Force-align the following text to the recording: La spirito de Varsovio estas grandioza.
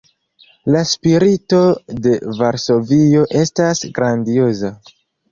La 0.75 0.79
spirito 0.91 1.59
de 2.05 2.13
Varsovio 2.39 3.25
estas 3.41 3.83
grandioza. 3.99 4.73